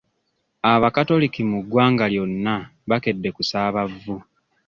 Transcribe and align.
Abakatoliki 0.73 1.41
mu 1.51 1.57
ggwanga 1.63 2.05
lyonna 2.13 2.55
bakedde 2.89 3.29
kusaaba 3.35 3.81
vvu. 3.91 4.17